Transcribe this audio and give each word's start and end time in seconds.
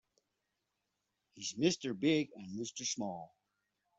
He's 1.35 1.53
Mr. 1.53 1.93
Big 1.95 2.31
and 2.35 2.59
Mr. 2.59 2.83
Small. 2.87 3.35